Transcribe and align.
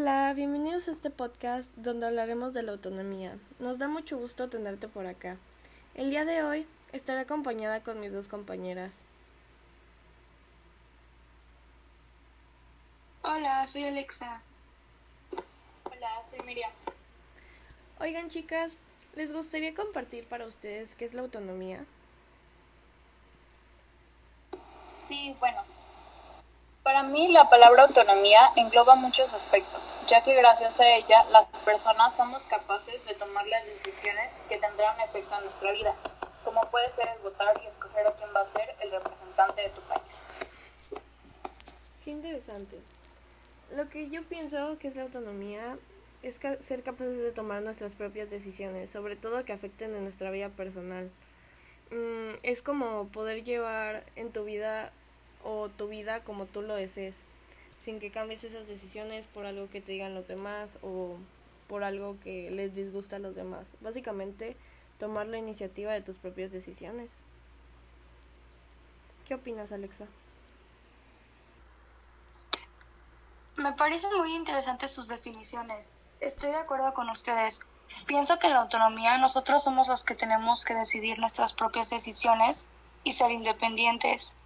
Hola, 0.00 0.32
bienvenidos 0.32 0.88
a 0.88 0.92
este 0.92 1.10
podcast 1.10 1.70
donde 1.76 2.06
hablaremos 2.06 2.54
de 2.54 2.62
la 2.62 2.72
autonomía. 2.72 3.36
Nos 3.58 3.76
da 3.76 3.86
mucho 3.86 4.16
gusto 4.16 4.48
tenerte 4.48 4.88
por 4.88 5.04
acá. 5.04 5.36
El 5.94 6.08
día 6.08 6.24
de 6.24 6.42
hoy 6.42 6.66
estaré 6.94 7.20
acompañada 7.20 7.82
con 7.82 8.00
mis 8.00 8.10
dos 8.10 8.26
compañeras. 8.26 8.92
Hola, 13.20 13.66
soy 13.66 13.84
Alexa. 13.84 14.40
Hola, 15.84 16.08
soy 16.30 16.46
Miriam. 16.46 16.72
Oigan 17.98 18.30
chicas, 18.30 18.72
¿les 19.16 19.34
gustaría 19.34 19.74
compartir 19.74 20.26
para 20.26 20.46
ustedes 20.46 20.94
qué 20.94 21.04
es 21.04 21.12
la 21.12 21.20
autonomía? 21.20 21.84
Sí, 24.98 25.36
bueno. 25.38 25.62
Para 26.82 27.02
mí 27.02 27.28
la 27.28 27.48
palabra 27.50 27.82
autonomía 27.82 28.40
engloba 28.56 28.94
muchos 28.94 29.34
aspectos, 29.34 29.98
ya 30.08 30.22
que 30.22 30.34
gracias 30.34 30.80
a 30.80 30.96
ella 30.96 31.24
las 31.30 31.46
personas 31.60 32.16
somos 32.16 32.44
capaces 32.44 33.04
de 33.04 33.14
tomar 33.14 33.46
las 33.48 33.66
decisiones 33.66 34.42
que 34.48 34.56
tendrán 34.56 34.98
efecto 35.00 35.36
en 35.36 35.44
nuestra 35.44 35.72
vida, 35.72 35.94
como 36.42 36.62
puede 36.70 36.90
ser 36.90 37.06
el 37.14 37.22
votar 37.22 37.60
y 37.62 37.66
escoger 37.66 38.06
a 38.06 38.12
quién 38.12 38.30
va 38.34 38.40
a 38.40 38.46
ser 38.46 38.74
el 38.80 38.90
representante 38.92 39.60
de 39.60 39.68
tu 39.68 39.80
país. 39.82 40.24
Qué 42.02 42.12
interesante. 42.12 42.78
Lo 43.76 43.90
que 43.90 44.08
yo 44.08 44.24
pienso 44.24 44.78
que 44.78 44.88
es 44.88 44.96
la 44.96 45.02
autonomía 45.02 45.76
es 46.22 46.40
ser 46.60 46.82
capaces 46.82 47.18
de 47.18 47.32
tomar 47.32 47.60
nuestras 47.60 47.94
propias 47.94 48.30
decisiones, 48.30 48.88
sobre 48.88 49.16
todo 49.16 49.44
que 49.44 49.52
afecten 49.52 49.94
en 49.94 50.02
nuestra 50.02 50.30
vida 50.30 50.48
personal. 50.48 51.10
Mm, 51.90 52.38
es 52.42 52.62
como 52.62 53.08
poder 53.08 53.44
llevar 53.44 54.04
en 54.16 54.32
tu 54.32 54.44
vida 54.44 54.92
o 55.44 55.68
tu 55.68 55.88
vida 55.88 56.22
como 56.24 56.46
tú 56.46 56.62
lo 56.62 56.74
desees, 56.74 57.16
sin 57.80 58.00
que 58.00 58.10
cambies 58.10 58.44
esas 58.44 58.66
decisiones 58.66 59.26
por 59.26 59.46
algo 59.46 59.68
que 59.70 59.80
te 59.80 59.92
digan 59.92 60.14
los 60.14 60.28
demás 60.28 60.78
o 60.82 61.16
por 61.68 61.84
algo 61.84 62.18
que 62.20 62.50
les 62.50 62.74
disgusta 62.74 63.16
a 63.16 63.20
los 63.20 63.34
demás. 63.34 63.66
Básicamente, 63.80 64.56
tomar 64.98 65.26
la 65.26 65.38
iniciativa 65.38 65.92
de 65.92 66.00
tus 66.00 66.16
propias 66.16 66.52
decisiones. 66.52 67.10
¿Qué 69.26 69.34
opinas, 69.34 69.70
Alexa? 69.72 70.06
Me 73.56 73.72
parecen 73.72 74.16
muy 74.16 74.34
interesantes 74.34 74.90
sus 74.90 75.06
definiciones. 75.06 75.94
Estoy 76.20 76.50
de 76.50 76.56
acuerdo 76.56 76.92
con 76.92 77.08
ustedes. 77.08 77.60
Pienso 78.06 78.38
que 78.38 78.46
en 78.46 78.54
la 78.54 78.62
autonomía 78.62 79.18
nosotros 79.18 79.62
somos 79.62 79.88
los 79.88 80.04
que 80.04 80.14
tenemos 80.14 80.64
que 80.64 80.74
decidir 80.74 81.18
nuestras 81.18 81.52
propias 81.52 81.90
decisiones 81.90 82.68
y 83.04 83.12
ser 83.12 83.30
independientes. 83.30 84.36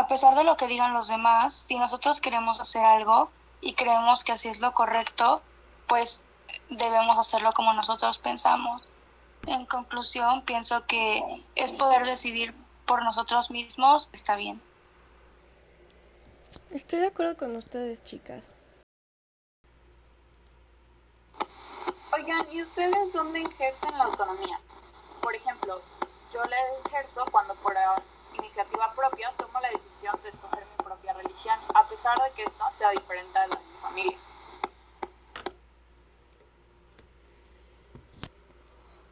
A 0.00 0.06
pesar 0.06 0.34
de 0.34 0.44
lo 0.44 0.56
que 0.56 0.66
digan 0.66 0.94
los 0.94 1.08
demás, 1.08 1.52
si 1.52 1.78
nosotros 1.78 2.22
queremos 2.22 2.58
hacer 2.58 2.82
algo 2.82 3.30
y 3.60 3.74
creemos 3.74 4.24
que 4.24 4.32
así 4.32 4.48
es 4.48 4.60
lo 4.60 4.72
correcto, 4.72 5.42
pues 5.86 6.24
debemos 6.70 7.18
hacerlo 7.18 7.52
como 7.52 7.74
nosotros 7.74 8.18
pensamos. 8.18 8.80
En 9.46 9.66
conclusión, 9.66 10.42
pienso 10.46 10.86
que 10.86 11.44
es 11.54 11.74
poder 11.74 12.06
decidir 12.06 12.54
por 12.86 13.04
nosotros 13.04 13.50
mismos 13.50 14.08
está 14.14 14.36
bien. 14.36 14.62
Estoy 16.70 17.00
de 17.00 17.08
acuerdo 17.08 17.36
con 17.36 17.54
ustedes, 17.54 18.02
chicas. 18.02 18.42
Oigan, 22.14 22.50
¿y 22.50 22.62
ustedes 22.62 23.12
dónde 23.12 23.42
ejercen 23.42 23.98
la 23.98 24.04
autonomía? 24.04 24.60
Por 25.20 25.36
ejemplo, 25.36 25.82
yo 26.32 26.42
la 26.46 26.56
ejerzo 26.86 27.22
cuando 27.30 27.54
por 27.56 27.76
iniciativa 28.50 28.92
propia 28.96 29.32
tomo 29.38 29.60
la 29.60 29.70
decisión 29.70 30.16
de 30.24 30.30
escoger 30.30 30.66
mi 30.76 30.84
propia 30.84 31.12
religión, 31.12 31.56
a 31.72 31.88
pesar 31.88 32.18
de 32.18 32.32
que 32.34 32.42
esta 32.42 32.72
sea 32.72 32.90
diferente 32.90 33.38
a 33.38 33.46
la 33.46 33.54
de 33.54 33.62
mi 33.62 33.80
familia. 33.80 34.18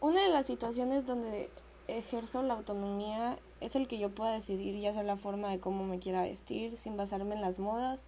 Una 0.00 0.22
de 0.22 0.28
las 0.30 0.46
situaciones 0.46 1.06
donde 1.06 1.52
ejerzo 1.86 2.42
la 2.42 2.54
autonomía 2.54 3.38
es 3.60 3.76
el 3.76 3.86
que 3.86 3.98
yo 3.98 4.10
pueda 4.10 4.32
decidir 4.32 4.74
ya 4.80 4.92
sea 4.92 5.04
la 5.04 5.16
forma 5.16 5.50
de 5.50 5.60
cómo 5.60 5.84
me 5.84 6.00
quiera 6.00 6.22
vestir 6.22 6.76
sin 6.76 6.96
basarme 6.96 7.36
en 7.36 7.40
las 7.40 7.60
modas 7.60 8.00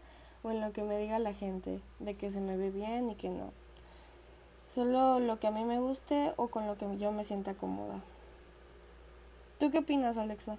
o 0.42 0.50
en 0.50 0.60
lo 0.60 0.72
que 0.72 0.82
me 0.82 0.98
diga 0.98 1.20
la 1.20 1.32
gente 1.32 1.80
de 2.00 2.16
que 2.16 2.32
se 2.32 2.40
me 2.40 2.56
ve 2.56 2.70
bien 2.70 3.08
y 3.08 3.14
que 3.14 3.28
no. 3.28 3.52
Solo 4.74 5.20
lo 5.20 5.38
que 5.38 5.46
a 5.46 5.52
mí 5.52 5.64
me 5.64 5.78
guste 5.78 6.32
o 6.36 6.48
con 6.48 6.66
lo 6.66 6.76
que 6.76 6.98
yo 6.98 7.12
me 7.12 7.22
sienta 7.22 7.54
cómoda. 7.54 8.00
¿Tú 9.58 9.70
qué 9.70 9.78
opinas, 9.78 10.18
Alexa? 10.18 10.58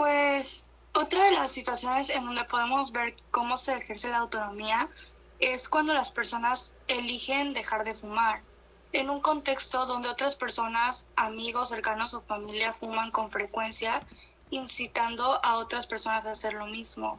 Pues 0.00 0.66
otra 0.94 1.24
de 1.24 1.32
las 1.32 1.52
situaciones 1.52 2.08
en 2.08 2.24
donde 2.24 2.44
podemos 2.44 2.90
ver 2.90 3.14
cómo 3.30 3.58
se 3.58 3.76
ejerce 3.76 4.08
la 4.08 4.20
autonomía 4.20 4.88
es 5.40 5.68
cuando 5.68 5.92
las 5.92 6.10
personas 6.10 6.74
eligen 6.88 7.52
dejar 7.52 7.84
de 7.84 7.92
fumar 7.92 8.40
en 8.94 9.10
un 9.10 9.20
contexto 9.20 9.84
donde 9.84 10.08
otras 10.08 10.36
personas, 10.36 11.06
amigos 11.16 11.68
cercanos 11.68 12.14
o 12.14 12.22
familia 12.22 12.72
fuman 12.72 13.10
con 13.10 13.28
frecuencia, 13.28 14.00
incitando 14.48 15.38
a 15.44 15.58
otras 15.58 15.86
personas 15.86 16.24
a 16.24 16.30
hacer 16.30 16.54
lo 16.54 16.64
mismo. 16.64 17.18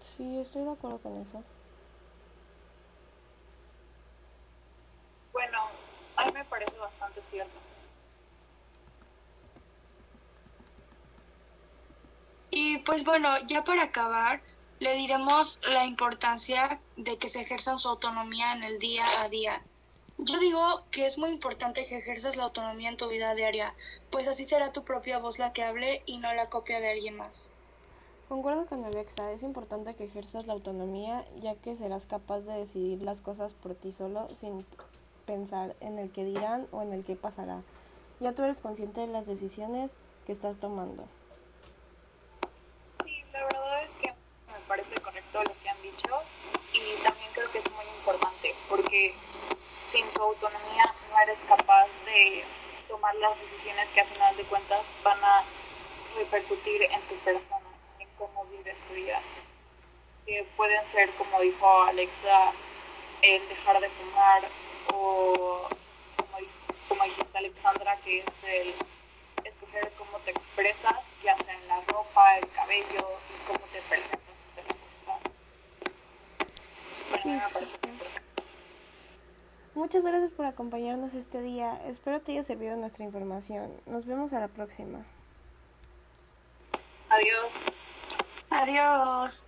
Sí, 0.00 0.40
estoy 0.40 0.64
de 0.64 0.72
acuerdo 0.72 0.98
con 0.98 1.22
eso. 1.22 1.44
Bueno, 5.32 5.60
a 6.16 6.24
mí 6.24 6.32
me 6.32 6.44
parece 6.44 6.76
bastante 6.76 7.22
cierto. 7.30 7.68
Y 12.60 12.77
pues 12.88 13.04
bueno, 13.04 13.28
ya 13.46 13.64
para 13.64 13.82
acabar, 13.82 14.40
le 14.78 14.94
diremos 14.94 15.60
la 15.68 15.84
importancia 15.84 16.80
de 16.96 17.18
que 17.18 17.28
se 17.28 17.42
ejerza 17.42 17.76
su 17.76 17.86
autonomía 17.86 18.52
en 18.52 18.62
el 18.62 18.78
día 18.78 19.04
a 19.20 19.28
día. 19.28 19.60
Yo 20.16 20.38
digo 20.38 20.84
que 20.90 21.04
es 21.04 21.18
muy 21.18 21.28
importante 21.28 21.84
que 21.84 21.98
ejerzas 21.98 22.36
la 22.36 22.44
autonomía 22.44 22.88
en 22.88 22.96
tu 22.96 23.06
vida 23.06 23.34
diaria, 23.34 23.74
pues 24.08 24.26
así 24.26 24.46
será 24.46 24.72
tu 24.72 24.84
propia 24.84 25.18
voz 25.18 25.38
la 25.38 25.52
que 25.52 25.64
hable 25.64 26.02
y 26.06 26.16
no 26.16 26.32
la 26.32 26.48
copia 26.48 26.80
de 26.80 26.88
alguien 26.88 27.18
más. 27.18 27.52
Concuerdo 28.26 28.64
con 28.64 28.82
Alexa, 28.86 29.32
es 29.32 29.42
importante 29.42 29.94
que 29.94 30.04
ejerzas 30.04 30.46
la 30.46 30.54
autonomía 30.54 31.26
ya 31.42 31.56
que 31.56 31.76
serás 31.76 32.06
capaz 32.06 32.40
de 32.40 32.54
decidir 32.54 33.02
las 33.02 33.20
cosas 33.20 33.52
por 33.52 33.74
ti 33.74 33.92
solo 33.92 34.28
sin 34.30 34.64
pensar 35.26 35.76
en 35.80 35.98
el 35.98 36.10
que 36.10 36.24
dirán 36.24 36.66
o 36.72 36.80
en 36.80 36.94
el 36.94 37.04
que 37.04 37.16
pasará. 37.16 37.60
Ya 38.18 38.34
tú 38.34 38.44
eres 38.44 38.62
consciente 38.62 39.02
de 39.02 39.08
las 39.08 39.26
decisiones 39.26 39.90
que 40.24 40.32
estás 40.32 40.56
tomando. 40.56 41.04
Sí, 43.04 43.24
la 43.32 43.44
verdad 43.44 43.84
es 43.84 43.90
que 44.02 44.08
me 44.08 44.58
parece 44.66 45.00
correcto 45.00 45.42
lo 45.42 45.62
que 45.62 45.68
han 45.68 45.80
dicho 45.82 46.08
y 46.72 47.02
también 47.02 47.30
creo 47.32 47.50
que 47.50 47.58
es 47.58 47.70
muy 47.70 47.86
importante 47.98 48.54
porque 48.68 49.14
sin 49.86 50.06
tu 50.10 50.22
autonomía 50.22 50.94
no 51.10 51.20
eres 51.20 51.38
capaz 51.48 51.86
de 52.04 52.44
tomar 52.88 53.07
las 53.20 53.38
decisiones 53.40 53.88
que 53.90 54.00
a 54.00 54.04
final 54.04 54.36
de 54.36 54.44
cuentas 54.44 54.86
van 55.02 55.22
a 55.22 55.44
repercutir 56.16 56.82
en 56.82 57.00
tu 57.02 57.14
persona 57.16 57.66
cómo 58.18 58.44
vives 58.46 58.82
tu 58.84 58.94
vida. 58.94 59.20
Que 60.26 60.44
pueden 60.56 60.86
ser, 60.92 61.10
como 61.12 61.40
dijo 61.40 61.82
Alexa, 61.82 62.52
el 63.22 63.48
dejar 63.48 63.80
de 63.80 63.88
fumar 63.90 64.42
o, 64.92 65.68
como, 66.16 66.38
como 66.88 67.04
dijiste 67.04 67.38
Alexandra, 67.38 67.96
que 68.04 68.18
es 68.20 68.26
el 68.44 68.74
escoger 69.44 69.92
cómo 69.96 70.18
te 70.18 70.32
expresas, 70.32 70.96
ya 71.22 71.36
sea 71.38 71.54
en 71.54 71.68
la 71.68 71.80
ropa, 71.82 72.38
el 72.38 72.48
cabello 72.50 73.18
y 73.30 73.46
cómo 73.46 73.64
te 73.72 73.80
presentas 73.82 74.28
Muchas 79.78 80.02
gracias 80.02 80.32
por 80.32 80.44
acompañarnos 80.44 81.14
este 81.14 81.40
día. 81.40 81.80
Espero 81.86 82.20
te 82.20 82.32
haya 82.32 82.42
servido 82.42 82.76
nuestra 82.76 83.04
información. 83.04 83.70
Nos 83.86 84.06
vemos 84.06 84.32
a 84.32 84.40
la 84.40 84.48
próxima. 84.48 85.04
Adiós. 87.08 87.52
Adiós. 88.50 89.46